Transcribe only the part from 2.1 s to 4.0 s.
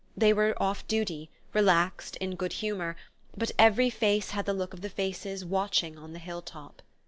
in a good humour; but every